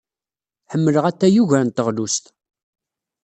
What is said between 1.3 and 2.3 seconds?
ugar n teɣlust.